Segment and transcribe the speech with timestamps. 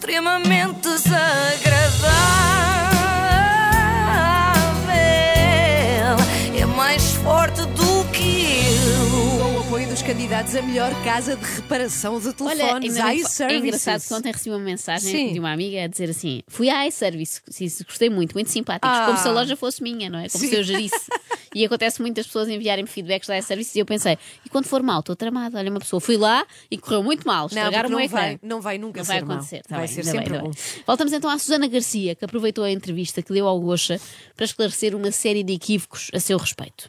[0.00, 2.49] extremamente desagradável.
[10.14, 13.62] Candidatos a melhor casa de reparação de Olha, telefones, ainda bem- é iServices.
[13.64, 15.32] engraçado que ontem recebi uma mensagem Sim.
[15.34, 17.40] de uma amiga a dizer assim: fui à iService,
[17.86, 19.06] gostei muito, muito simpáticos, Ah.
[19.06, 20.28] como se a loja fosse minha, não é?
[20.28, 20.50] Como Sim.
[20.50, 20.96] se eu gerisse.
[21.52, 24.16] E acontece muitas pessoas enviarem feedbacks da iService e eu pensei:
[24.46, 25.58] e quando for mal, estou tramada.
[25.58, 28.20] Olha, uma pessoa, fui lá e correu muito mal, Não, estragaram não ecrã.
[28.20, 30.50] vai, não vai nunca Não ser vai acontecer, tá vai bem, ser sempre bem, bom.
[30.50, 30.58] bem.
[30.86, 34.00] Voltamos então à Susana Garcia, que aproveitou a entrevista que deu ao Gocha
[34.36, 36.88] para esclarecer uma série de equívocos a seu respeito.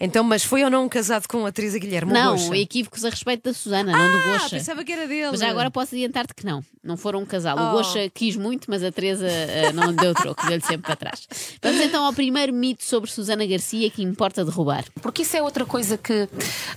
[0.00, 2.56] Então, mas foi ou não um casado com a atriz Guilherme não, Goxa?
[2.56, 4.56] equívocos a respeito da Susana, não do Ah, Gocha.
[4.56, 5.28] pensava que era dele.
[5.30, 6.62] Mas já agora posso adiantar-te que não.
[6.84, 7.56] Não foram um casal.
[7.58, 7.62] Oh.
[7.68, 11.26] O Gocha quis muito, mas a Teresa eh, não deu troco, deu-lhe sempre para trás.
[11.62, 14.84] Vamos então ao primeiro mito sobre Susana Garcia que importa derrubar.
[15.02, 16.28] Porque isso é outra coisa que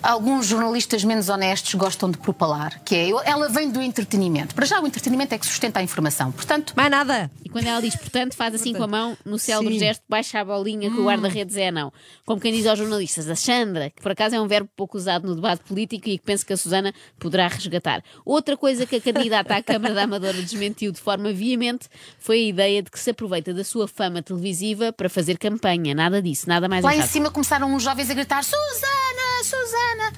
[0.01, 4.55] alguns jornalistas menos honestos gostam de propalar, que é ela vem do entretenimento.
[4.55, 6.31] Para já o entretenimento é que sustenta a informação.
[6.31, 7.29] Portanto, Mais nada.
[7.43, 9.79] E quando ela diz, portanto, faz assim com a mão no célebre Sim.
[9.79, 11.91] gesto, baixa a bolinha que o guarda-redes é não.
[12.26, 15.27] Como quem diz aos jornalistas, a Xandra, que por acaso é um verbo pouco usado
[15.27, 18.03] no debate político e que penso que a Susana poderá resgatar.
[18.26, 21.87] Outra coisa que a candidata à Câmara da Amadora desmentiu de forma veemente
[22.20, 25.93] foi a ideia de que se aproveita da sua fama televisiva para fazer campanha.
[25.93, 30.13] Nada disso, nada mais lá em cima começaram uns jovens a gritar: Susana, Susana!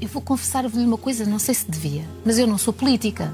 [0.00, 3.32] Eu vou confessar-vos-lhe uma coisa, não sei se devia, mas eu não sou política.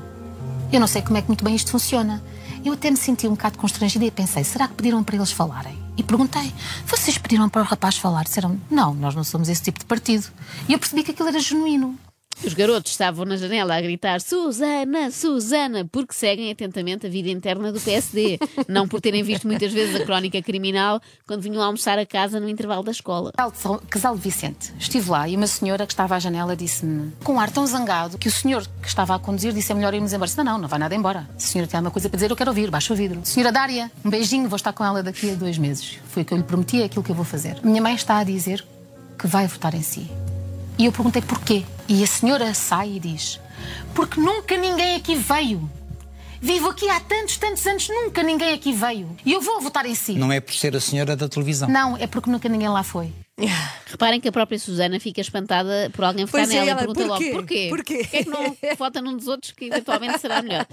[0.70, 2.22] Eu não sei como é que muito bem isto funciona.
[2.64, 5.87] Eu até me senti um bocado constrangida e pensei: será que pediram para eles falarem?
[5.98, 6.54] E perguntei:
[6.86, 8.22] vocês pediram para o rapaz falar?
[8.22, 10.28] Disseram: não, nós não somos esse tipo de partido.
[10.68, 11.98] E eu percebi que aquilo era genuíno.
[12.44, 17.72] Os garotos estavam na janela a gritar Susana, Susana, porque seguem atentamente a vida interna
[17.72, 18.38] do PSD.
[18.68, 22.48] Não por terem visto muitas vezes a crónica criminal quando vinham almoçar a casa no
[22.48, 23.32] intervalo da escola.
[23.90, 24.72] Casal de Vicente.
[24.78, 28.18] Estive lá e uma senhora que estava à janela disse-me, com um ar tão zangado,
[28.18, 30.26] que o senhor que estava a conduzir disse: é melhor irmos embora.
[30.26, 31.28] Disse, não, não, não vai nada embora.
[31.36, 33.20] Se a senhora tem alguma coisa para dizer, eu quero ouvir, baixa o vidro.
[33.24, 35.98] Senhora Dária, um beijinho, vou estar com ela daqui a dois meses.
[36.08, 37.58] Foi o que eu lhe prometi, é aquilo que eu vou fazer.
[37.62, 38.64] Minha mãe está a dizer
[39.18, 40.08] que vai votar em si.
[40.78, 41.64] E eu perguntei porquê.
[41.88, 43.40] E a senhora sai e diz:
[43.94, 45.70] Porque nunca ninguém aqui veio.
[46.40, 49.16] Vivo aqui há tantos, tantos anos, nunca ninguém aqui veio.
[49.24, 50.12] E eu vou votar em si.
[50.14, 51.68] Não é por ser a senhora da televisão.
[51.68, 53.12] Não, é porque nunca ninguém lá foi.
[53.86, 56.86] Reparem que a própria Susana fica espantada por alguém votar Pois é, nela ela, e
[56.86, 57.24] pergunta porquê?
[57.30, 57.68] logo porquê?
[57.70, 57.98] Porquê?
[57.98, 60.66] Porquê é que não vota num dos outros que eventualmente será melhor?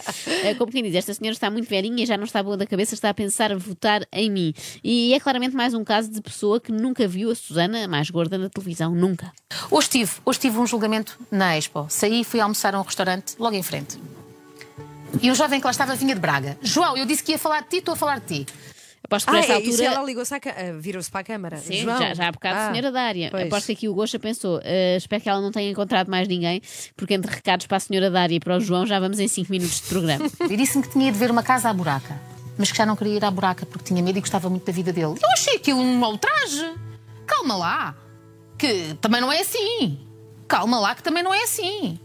[0.44, 2.66] Eh, Como quem diz, esta senhora está muito velhinha e já não está boa da
[2.66, 4.54] cabeça, está a pensar votar em mim.
[4.84, 8.38] E é claramente mais um caso de pessoa que nunca viu a Susana mais gorda
[8.38, 8.94] na televisão.
[8.94, 9.32] Nunca.
[9.70, 11.86] Hoje tive, hoje tive um julgamento na Expo.
[11.90, 13.98] Saí e fui almoçar a um restaurante logo em frente.
[15.22, 16.58] E o jovem que lá estava vinha de Braga.
[16.62, 18.54] João, eu disse que ia falar de ti, estou a falar de ti.
[19.04, 19.84] Aposto que Ah, esta é, altura.
[19.86, 21.58] ela ligou-se à ca- ah, virou-se para a câmara.
[21.58, 21.98] Sim, João.
[22.00, 23.30] já, já há bocado Ah, a senhora Dária.
[23.30, 23.46] pois.
[23.46, 26.60] Aposto que aqui o Gosta pensou: "Eh, espero que ela não tenha encontrado mais ninguém,
[26.98, 29.52] porque entre recados para a senhora Dária e para o João já vamos em 5
[29.52, 30.26] minutos de programa.
[30.50, 32.20] E disse-me que tinha de ver uma casa à buraca.
[32.58, 34.72] Mas que já não queria ir à buraca porque tinha medo e gostava muito da
[34.72, 35.14] vida dele.
[35.22, 36.74] Eu achei aquilo um ultraje.
[37.28, 37.96] Calma lá.
[38.58, 40.00] Que também não é assim.
[40.48, 42.00] Calma lá, que também não é assim.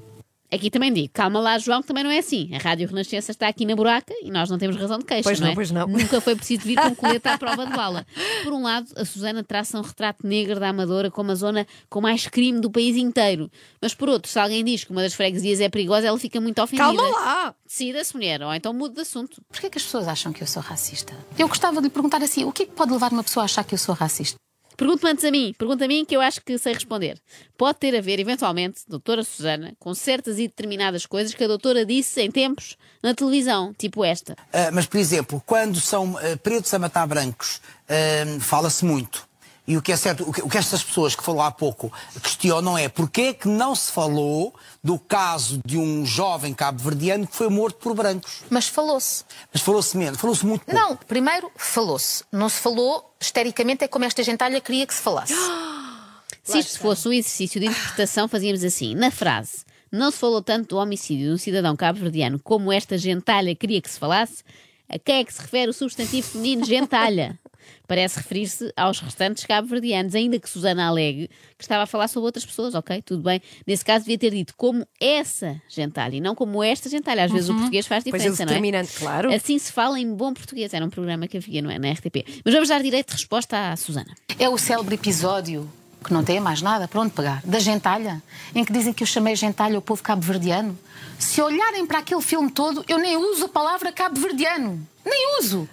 [0.52, 2.50] Aqui também digo, calma lá, João, que também não é assim.
[2.52, 5.38] A Rádio Renascença está aqui na buraca e nós não temos razão de queixa, Pois
[5.38, 5.54] não, não, é?
[5.54, 5.86] pois não.
[5.86, 8.04] Nunca foi preciso vir com colete à prova de bala.
[8.42, 12.00] Por um lado, a Susana traça um retrato negro da Amadora como a zona com
[12.00, 13.50] mais crime do país inteiro.
[13.80, 16.60] Mas por outro, se alguém diz que uma das freguesias é perigosa, ela fica muito
[16.60, 16.84] ofendida.
[16.84, 17.54] Calma lá!
[17.64, 19.40] Decida-se, mulher, ou então mude de assunto.
[19.48, 21.14] Porquê é que as pessoas acham que eu sou racista?
[21.38, 23.46] Eu gostava de lhe perguntar assim: o que é que pode levar uma pessoa a
[23.46, 24.36] achar que eu sou racista?
[24.80, 27.20] Pergunte-me antes a mim, pergunta a mim que eu acho que sei responder.
[27.58, 31.84] Pode ter a ver, eventualmente, doutora Susana, com certas e determinadas coisas que a doutora
[31.84, 34.34] disse em tempos na televisão, tipo esta.
[34.50, 37.60] Ah, mas, por exemplo, quando são ah, pretos a matar brancos,
[37.90, 39.28] ah, fala-se muito.
[39.70, 41.92] E o que é certo, o que, o que estas pessoas que falou há pouco
[42.20, 47.36] questionam é porquê é que não se falou do caso de um jovem cabo-verdiano que
[47.36, 48.42] foi morto por brancos.
[48.50, 49.24] Mas falou-se.
[49.54, 50.76] Mas falou-se menos, falou-se muito pouco.
[50.76, 52.24] Não, primeiro falou-se.
[52.32, 55.34] Não se falou, estericamente, é como esta gentalha queria que se falasse.
[56.42, 58.96] Se isto fosse um exercício de interpretação, fazíamos assim.
[58.96, 63.54] Na frase, não se falou tanto do homicídio de um cidadão cabo-verdiano como esta gentalha
[63.54, 64.42] queria que se falasse,
[64.88, 67.38] a quem é que se refere o substantivo feminino gentalha?
[67.86, 71.28] Parece referir-se aos restantes cabo-verdianos, ainda que Susana alegue
[71.58, 73.02] que estava a falar sobre outras pessoas, ok?
[73.02, 73.40] Tudo bem.
[73.66, 77.24] Nesse caso, devia ter dito como essa gentalha e não como esta gentalha.
[77.24, 78.54] Às vezes o português faz Pois é, o diferença, não é?
[78.54, 79.32] determinante, claro.
[79.34, 80.72] Assim se fala em bom português.
[80.72, 81.78] Era um programa que havia, não é?
[81.78, 82.24] Na RTP.
[82.44, 84.14] Mas vamos dar direito de resposta à Susana.
[84.38, 85.70] É o célebre episódio,
[86.02, 88.22] que não tem mais nada para onde pegar, da gentalha,
[88.54, 90.78] em que dizem que eu chamei gentalha ao povo cabo-verdiano.
[91.18, 94.86] Se olharem para aquele filme todo, eu nem uso a palavra cabo-verdiano.
[95.04, 95.68] Nem uso.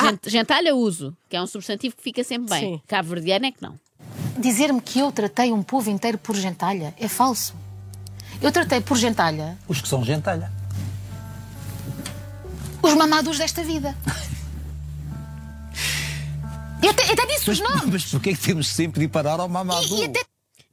[0.00, 2.60] Gent- Gentalha uso, que é um substantivo que fica sempre bem.
[2.60, 2.82] Sim.
[2.88, 3.78] Cabo-verdiano é que não.
[4.38, 7.54] Dizer-me que eu tratei um povo inteiro por gentalha é falso.
[8.42, 10.52] Eu tratei por gentalha Os que são gentalha.
[12.82, 13.96] Os mamados desta vida.
[16.82, 17.86] E até, até disse os nomes.
[17.90, 19.98] Mas porquê é que temos sempre de ir parar ao Mamadou?
[19.98, 20.20] E até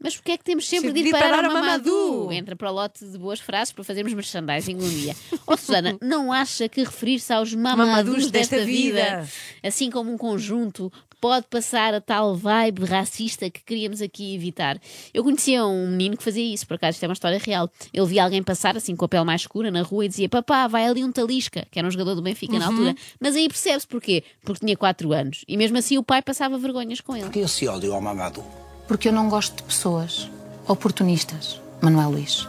[0.01, 1.61] Mas porquê é que temos sempre Sempre de ir parar ao Mamadou?
[1.63, 2.31] Mamadou?
[2.33, 5.15] Entra para o lote de boas frases para fazermos merchandising um dia.
[5.45, 9.29] Ó Susana, não acha que referir-se aos Mamadous Mamadous desta, desta vida, vida.
[9.63, 14.81] assim como um conjunto, pode passar a tal vibe racista que queríamos aqui evitar?
[15.13, 17.69] Eu conhecia um menino que fazia isso, por acaso isto é uma história real.
[17.93, 20.67] Ele via alguém passar assim com a pele mais escura na rua e dizia: Papá,
[20.67, 22.95] vai ali um Talisca, que era um jogador do Benfica na altura.
[23.19, 24.23] Mas aí percebe-se porquê?
[24.43, 25.45] Porque tinha 4 anos.
[25.47, 27.25] E mesmo assim o pai passava vergonhas com ele.
[27.25, 28.60] Porquê esse ódio ao Mamadou?
[28.91, 30.29] Porque eu não gosto de pessoas
[30.67, 32.45] oportunistas, Manuel Luís,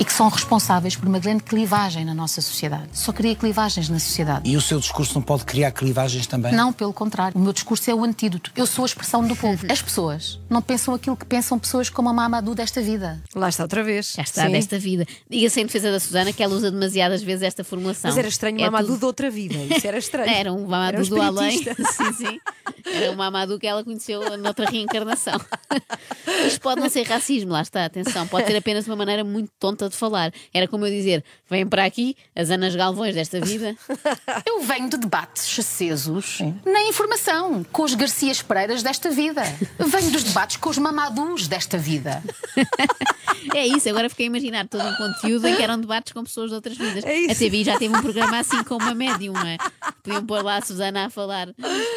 [0.00, 2.88] e que são responsáveis por uma grande clivagem na nossa sociedade.
[2.92, 4.48] Só cria clivagens na sociedade.
[4.50, 6.52] E o seu discurso não pode criar clivagens também?
[6.52, 7.38] Não, pelo contrário.
[7.38, 8.50] O meu discurso é o antídoto.
[8.56, 9.64] Eu sou a expressão do povo.
[9.70, 13.22] As pessoas não pensam aquilo que pensam pessoas como a Mamadou desta vida.
[13.34, 14.14] Lá está outra vez.
[14.16, 14.52] Já está Sim.
[14.52, 15.06] desta vida.
[15.30, 18.08] Diga-se em defesa da Susana que ela usa demasiadas vezes esta formulação.
[18.10, 19.54] Mas era estranho É o Mamadou tudo- de outra vida.
[19.76, 20.30] Isso era estranho.
[20.42, 21.58] Era um Mamadou Era um do além.
[21.62, 22.40] sim, sim.
[22.86, 25.38] Era um Mamadou que ela conheceu noutra reencarnação.
[26.46, 28.26] Isto pode não ser racismo, lá está, atenção.
[28.26, 30.32] Pode ser apenas uma maneira muito tonta de falar.
[30.52, 33.76] Era como eu dizer: vêm para aqui as Anas Galvões desta vida.
[34.46, 39.42] Eu venho de debates acesos na informação, com os Garcias Pereiras desta vida.
[39.78, 42.22] Venho dos debates com os Mamadous desta vida.
[43.54, 46.50] É isso, agora fiquei a imaginar todo um conteúdo em que eram debates com pessoas
[46.50, 47.04] de outras vidas.
[47.04, 47.32] É isso.
[47.32, 49.58] A TV já teve um programa assim com uma médium, não é?
[50.02, 51.48] Podiam pôr lá a Susana a falar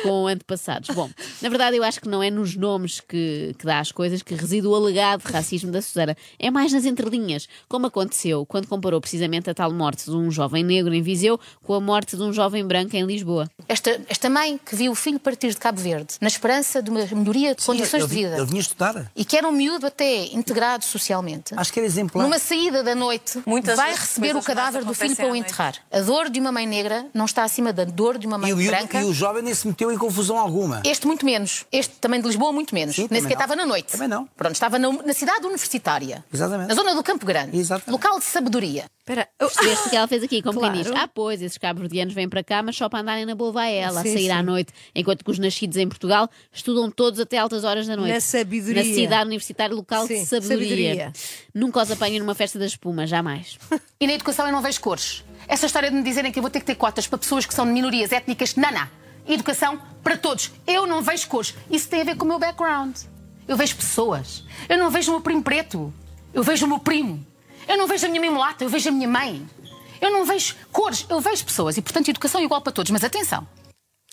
[0.03, 0.89] com antepassados.
[0.95, 1.09] Bom,
[1.41, 4.33] na verdade eu acho que não é nos nomes que, que dá as coisas que
[4.33, 6.17] reside o alegado racismo da Susana.
[6.39, 10.63] É mais nas entrelinhas, como aconteceu quando comparou precisamente a tal morte de um jovem
[10.63, 13.49] negro em Viseu com a morte de um jovem branco em Lisboa.
[13.67, 17.01] Esta, esta mãe que viu o filho partir de Cabo Verde, na esperança de uma
[17.05, 19.11] melhoria de condições ele, de vida, Ele vinha estudar.
[19.13, 22.23] e que era um miúdo até integrado socialmente, Acho que era exemplar.
[22.23, 25.75] numa saída da noite, Muitas vai receber o cadáver do filho para o enterrar.
[25.91, 28.55] A dor de uma mãe negra não está acima da dor de uma mãe E
[28.55, 29.01] miúdo- branca.
[29.01, 30.81] e o jovem nem se meteu em confusão alguma.
[30.85, 31.65] Este muito menos.
[31.73, 32.95] Este também de Lisboa, muito menos.
[32.95, 33.41] Sim, Nem sequer não.
[33.43, 33.91] estava na noite.
[33.91, 34.25] Também não.
[34.37, 36.23] Pronto, estava na, na cidade universitária.
[36.33, 36.69] Exatamente.
[36.69, 37.57] Na zona do Campo Grande.
[37.57, 37.64] Exatamente.
[37.87, 38.85] Local de sabedoria.
[38.99, 39.27] Espera.
[39.37, 41.03] Percebeste o que ela fez aqui, como quem diz: Claro.
[41.03, 43.99] Ah, pois, esses cabos-verdianos vêm para cá, mas só para andarem na boa vai ela,
[43.99, 44.43] a Sim, sair à sim.
[44.43, 48.13] noite, enquanto que os nascidos em Portugal estudam todos até altas horas da noite.
[48.13, 48.83] Na sabedoria.
[48.83, 50.67] Na cidade universitária local de Sim, sabedoria.
[50.67, 51.13] sabedoria.
[51.53, 53.57] Nunca os apanho numa festa da espuma, jamais.
[53.99, 55.23] E na educação eu não vejo cores.
[55.47, 57.53] Essa história de me dizerem que eu vou ter que ter cotas para pessoas que
[57.53, 58.69] são de minorias étnicas, não.
[59.27, 60.51] Educação para todos.
[60.67, 61.53] Eu não vejo cores.
[61.71, 62.95] Isso tem a ver com o meu background.
[63.47, 64.43] Eu vejo pessoas.
[64.67, 65.93] Eu não vejo o meu primo preto.
[66.33, 67.25] Eu vejo o meu primo.
[67.67, 69.45] Eu não vejo a minha mãe mulata, eu vejo a minha mãe.
[70.01, 71.77] Eu não vejo cores, eu vejo pessoas.
[71.77, 72.91] E, portanto, educação é igual para todos.
[72.91, 73.47] Mas atenção,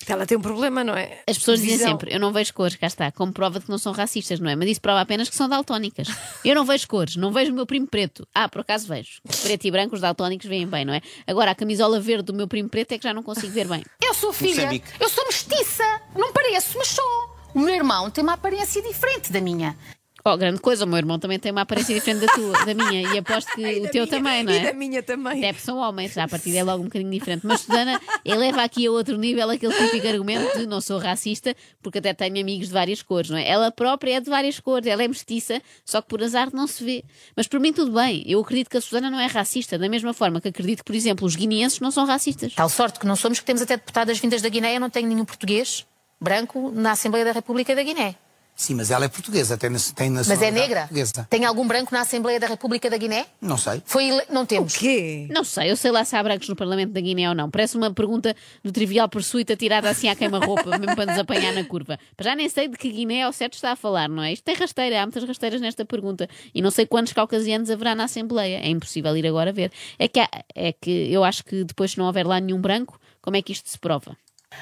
[0.07, 1.21] Ela tem um problema, não é?
[1.29, 1.91] As pessoas dizem Visão.
[1.91, 4.49] sempre: Eu não vejo cores, cá está, como prova de que não são racistas, não
[4.51, 4.57] é?
[4.57, 6.09] Mas isso prova apenas que são daltónicas.
[6.45, 8.27] Eu não vejo cores, não vejo o meu primo preto.
[8.35, 9.21] Ah, por acaso vejo.
[9.43, 11.01] Preto e branco, os daltónicos veem bem, não é?
[11.27, 13.85] Agora, a camisola verde do meu primo preto é que já não consigo ver bem.
[14.03, 14.89] eu sou filha, Moçambique.
[14.99, 15.85] eu sou mestiça.
[16.17, 17.37] Não pareço, mas sou.
[17.55, 19.77] O meu irmão tem uma aparência diferente da minha.
[20.25, 23.13] Oh, grande coisa, o meu irmão também tem uma aparência diferente da tua, da minha,
[23.13, 24.63] e aposto que E o teu minha- também, não E é?
[24.67, 25.39] da minha também.
[25.39, 27.45] Até porque são homens, já a partir é logo um bocadinho diferente.
[27.45, 31.99] Mas Susana eleva aqui a outro nível aquele típico argumento de não sou racista, porque
[31.99, 33.49] até tenho amigos de várias cores, não é?
[33.49, 36.85] Ela própria é de várias cores, ela é mestiça, só que por azar não se
[36.85, 37.05] vê.
[37.37, 40.13] Mas por mim tudo bem, eu acredito que a Susana não é racista, da mesma
[40.15, 42.55] forma que acredito que, por exemplo, os guineenses não são racistas.
[42.55, 44.77] Tal sorte que não somos que temos até deputadas vindas da Guiné.
[44.77, 45.85] Eu não tenho nenhum português
[46.21, 48.15] branco na Assembleia da República da Guiné.
[48.63, 50.81] Sim, mas ela é portuguesa, tem, nas- tem Mas é nacionalidade negra?
[50.83, 51.27] Portuguesa.
[51.29, 53.27] Tem algum branco na Assembleia da República da Guiné?
[53.41, 53.83] Não sei.
[53.85, 54.23] Foi ele...
[54.31, 54.77] Não O temos.
[54.77, 55.27] quê?
[55.31, 57.51] Não sei, eu sei lá se há brancos no Parlamento da Guiné ou não.
[57.51, 61.65] Parece uma pergunta do trivial pursuit tirada assim à queima-roupa, mesmo para nos apanhar na
[61.65, 61.99] curva.
[62.17, 64.33] Mas já nem sei de que Guiné ao certo está a falar, não é?
[64.33, 66.29] Isto tem rasteira, há muitas rasteiras nesta pergunta.
[66.55, 68.59] E não sei quantos caucasianos haverá na Assembleia.
[68.59, 69.73] É impossível ir agora ver.
[69.99, 73.01] É que, há- é que eu acho que depois, se não houver lá nenhum branco,
[73.21, 74.17] como é que isto se prova?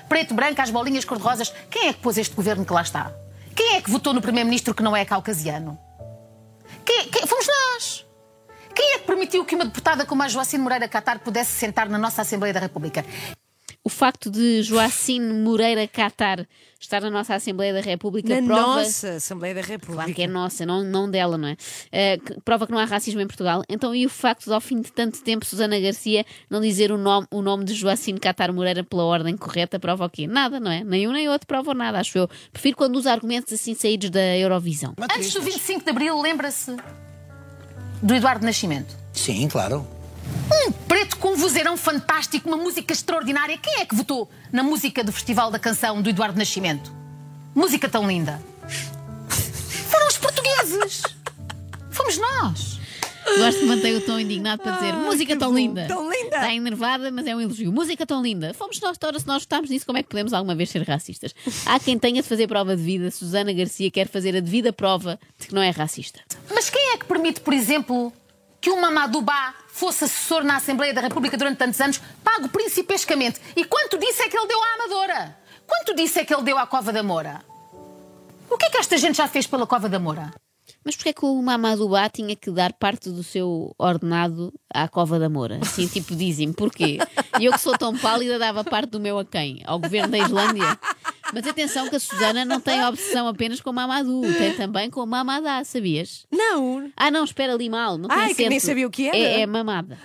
[0.09, 1.52] Preto, branco, as bolinhas cor-de-rosas.
[1.71, 3.12] Quem é que pôs este governo que lá está?
[3.60, 5.78] Quem é que votou no primeiro-ministro que não é caucasiano?
[6.82, 8.06] Quem, quem- Fomos nós.
[8.74, 11.98] Quem é que permitiu que uma deputada como a Joacine Moreira Catar pudesse sentar na
[11.98, 13.04] nossa Assembleia da República?
[13.82, 16.46] O facto de Joacine Moreira Catar
[16.78, 18.76] estar na nossa Assembleia da República Na prova.
[18.76, 19.94] nossa Assembleia da República.
[20.02, 21.56] Claro que é nossa, não, não dela, não é?
[22.18, 23.62] Que prova que não há racismo em Portugal.
[23.70, 26.99] Então, e o facto de, ao fim de tanto tempo, Susana Garcia não dizer o
[26.99, 30.26] nome, o nome de Joacine Catar Moreira pela ordem correta, prova o quê?
[30.26, 30.84] Nada, não é?
[30.84, 32.28] Nem um nem outro prova nada, acho eu.
[32.52, 34.94] Prefiro quando usa argumentos assim saídos da Eurovisão.
[35.00, 35.58] Antes do triste.
[35.58, 36.76] 25 de Abril, lembra-se
[38.02, 38.94] do Eduardo Nascimento?
[39.12, 39.87] Sim, claro.
[41.30, 43.56] Um vozeirão fantástico, uma música extraordinária.
[43.56, 46.92] Quem é que votou na música do Festival da Canção do Eduardo Nascimento?
[47.54, 48.42] Música tão linda.
[49.88, 51.02] Foram os portugueses.
[51.88, 52.80] Fomos nós.
[53.38, 55.87] Gosto que mantém o tom indignado para dizer música tão bom, linda.
[55.87, 56.34] tão linda.
[56.34, 57.70] Está enervada, mas é um elogio.
[57.70, 58.52] Música tão linda.
[58.52, 61.32] Fomos nós, ora, se nós votámos nisso, como é que podemos alguma vez ser racistas?
[61.64, 63.08] Há quem tenha de fazer prova de vida.
[63.08, 66.18] Susana Garcia quer fazer a devida prova de que não é racista.
[66.52, 68.12] Mas quem é que permite, por exemplo,
[68.60, 73.40] que o Mamadou Ba fosse assessor na Assembleia da República durante tantos anos, pago principescamente?
[73.56, 75.36] E quanto disso é que ele deu à Amadora?
[75.66, 77.42] Quanto disso é que ele deu à Cova da Moura?
[78.50, 80.32] O que é que esta gente já fez pela Cova da Moura?
[80.84, 84.88] Mas porquê é que o Mamadou Ba tinha que dar parte do seu ordenado à
[84.88, 85.58] Cova da Moura?
[85.62, 86.98] Assim, tipo, dizem-me, porquê?
[87.38, 89.62] E eu que sou tão pálida dava parte do meu a quem?
[89.64, 90.78] Ao governo da Islândia?
[91.32, 95.00] Mas atenção que a Susana não tem obsessão apenas com o Mamadou, tem também com
[95.00, 96.26] o Mamadá, sabias?
[96.30, 96.90] Não.
[96.96, 97.96] Ah, não, espera ali mal.
[97.96, 99.16] Não tem Ai, que nem sabia o que era.
[99.16, 99.99] É, é mamada.